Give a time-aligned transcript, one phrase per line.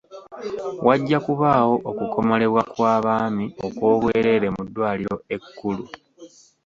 [0.87, 5.83] Wajja kubaawo okukomolebwa kw'abaami okw'obwereere mu ddwaliro ekkulu.